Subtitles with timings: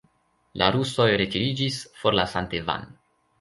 [0.61, 2.89] La rusoj retiriĝis, forlasante Van.